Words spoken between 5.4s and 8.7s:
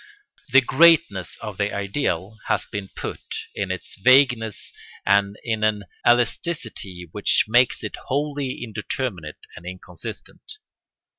in an elasticity which makes it wholly